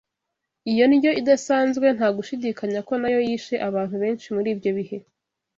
Iyo 0.71 0.85
ndyo 0.93 1.11
idasanzwe 1.21 1.87
nta 1.97 2.07
gushidikanya 2.17 2.79
ko 2.87 2.93
nayo 3.01 3.19
yishe 3.27 3.55
abantu 3.67 3.95
benshi 4.03 4.27
muri 4.35 4.47
ibyo 4.53 4.71
bihe 4.77 4.97